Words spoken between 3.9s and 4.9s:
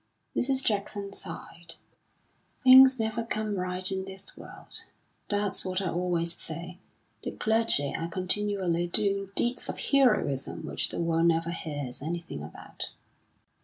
in this world.